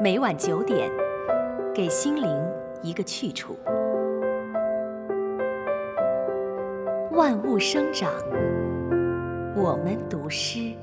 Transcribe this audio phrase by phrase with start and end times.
[0.00, 0.90] 每晚九点，
[1.72, 2.28] 给心灵
[2.82, 3.56] 一个去处。
[7.12, 8.12] 万物生长，
[9.56, 10.74] 我们读诗。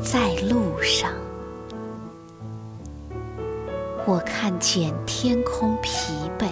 [0.00, 0.18] 在
[0.50, 1.12] 路上，
[4.04, 6.48] 我看见天空疲惫，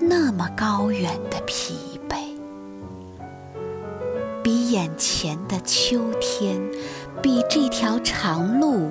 [0.00, 2.16] 那么高远的疲惫，
[4.42, 6.60] 比眼前的秋天，
[7.22, 8.90] 比这条长路，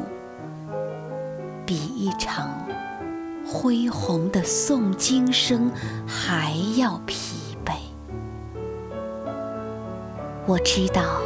[1.66, 2.50] 比一场
[3.46, 5.70] 恢宏的诵经声
[6.08, 7.74] 还要疲惫。
[10.46, 11.22] 我知道。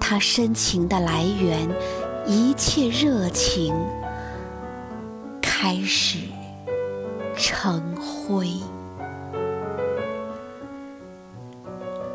[0.00, 1.68] 他深情的来源，
[2.26, 3.74] 一切热情
[5.60, 6.18] 开始
[7.36, 8.48] 成灰。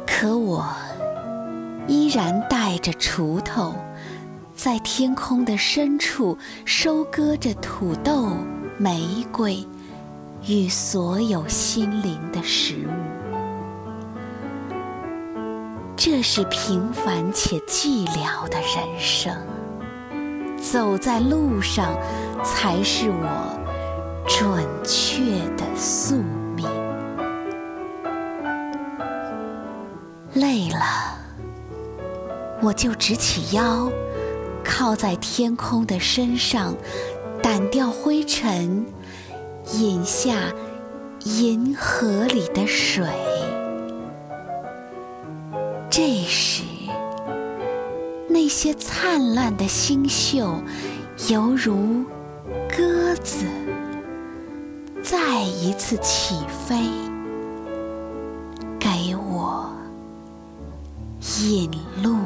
[0.08, 0.66] 可我
[1.85, 3.75] 依然带着锄头，
[4.55, 8.30] 在天空的深处收割着土豆、
[8.77, 9.67] 玫瑰
[10.47, 12.91] 与所有心灵的食物。
[15.97, 19.35] 这是平凡且寂寥的人生，
[20.73, 21.95] 走在路上
[22.43, 23.59] 才是我
[24.27, 25.21] 准确
[25.55, 26.16] 的宿
[26.55, 26.67] 命。
[30.33, 31.16] 累了，
[32.59, 33.88] 我就直起腰，
[34.63, 36.73] 靠在天空的身上，
[37.44, 38.83] 掸掉灰尘，
[39.73, 40.51] 饮下
[41.19, 43.05] 银河里的水。
[45.88, 46.63] 这时，
[48.44, 50.61] 那些灿烂的星宿，
[51.30, 52.03] 犹如
[52.69, 53.45] 鸽子，
[55.02, 56.35] 再一次起
[56.67, 56.75] 飞，
[58.77, 59.73] 给我
[61.40, 61.72] 引
[62.03, 62.18] 路。